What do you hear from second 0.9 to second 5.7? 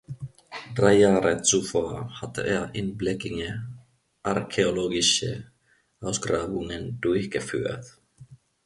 Jahre zuvor hatte er in Blekinge archäologische